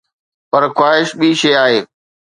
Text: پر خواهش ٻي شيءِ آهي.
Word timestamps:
پر 0.49 0.63
خواهش 0.75 1.07
ٻي 1.19 1.29
شيءِ 1.41 1.57
آهي. 1.63 1.79